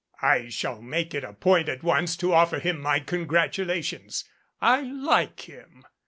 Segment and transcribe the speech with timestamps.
[0.23, 4.25] "I shall make it a point at once to offer him my congratulations.
[4.59, 5.85] I like him."